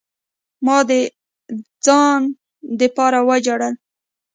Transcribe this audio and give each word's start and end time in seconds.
ما 0.65 0.77
د 0.89 0.91
ځان 1.85 2.21
د 2.79 2.81
پاره 2.95 3.21
وجړل. 3.29 3.73